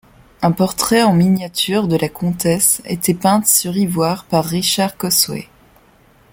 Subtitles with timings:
[0.41, 5.47] Un portrait en miniature de la comtesse était peinte sur ivoire par Richard Cosway.